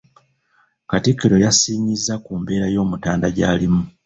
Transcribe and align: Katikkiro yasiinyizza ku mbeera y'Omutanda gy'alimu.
Katikkiro 0.89 1.35
yasiinyizza 1.45 2.13
ku 2.23 2.31
mbeera 2.39 2.67
y'Omutanda 2.73 3.27
gy'alimu. 3.35 3.81